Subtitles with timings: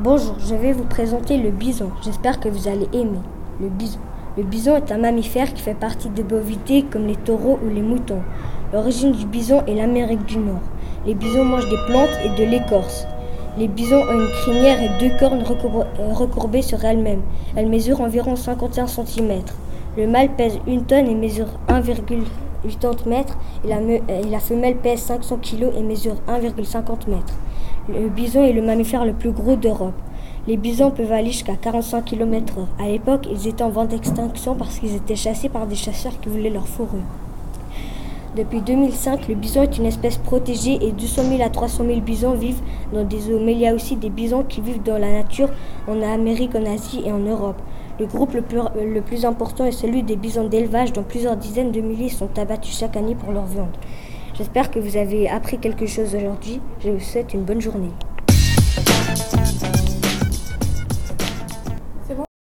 [0.00, 1.90] Bonjour, je vais vous présenter le bison.
[2.04, 3.18] J'espère que vous allez aimer.
[3.60, 3.98] Le bison.
[4.36, 7.82] Le bison est un mammifère qui fait partie des bovités comme les taureaux ou les
[7.82, 8.22] moutons.
[8.72, 10.62] L'origine du bison est l'Amérique du Nord.
[11.04, 13.08] Les bisons mangent des plantes et de l'écorce.
[13.58, 17.22] Les bisons ont une crinière et deux cornes euh, recourbées sur elles-mêmes.
[17.56, 19.42] Elles mesurent environ 51 cm.
[19.96, 21.48] Le mâle pèse une tonne et mesure
[22.66, 23.24] 1,80
[23.70, 27.20] m et la, femelle pèse 500 kg et mesure 1,50 m.
[27.88, 29.94] Le bison est le mammifère le plus gros d'Europe.
[30.46, 32.82] Les bisons peuvent aller jusqu'à 45 km/h.
[32.82, 36.28] À l'époque, ils étaient en voie d'extinction parce qu'ils étaient chassés par des chasseurs qui
[36.28, 37.02] voulaient leur fourrure.
[38.36, 42.34] Depuis 2005, le bison est une espèce protégée et 200 000 à 300 000 bisons
[42.34, 42.60] vivent
[42.92, 43.40] dans des zoos.
[43.40, 45.48] Mais il y a aussi des bisons qui vivent dans la nature
[45.88, 47.60] en Amérique, en Asie et en Europe.
[47.98, 52.08] Le groupe le plus, important est celui des bisons d'élevage dont plusieurs dizaines de milliers
[52.08, 53.76] sont abattus chaque année pour leur viande.
[54.34, 56.60] J'espère que vous avez appris quelque chose aujourd'hui.
[56.78, 57.90] Je vous souhaite une bonne journée.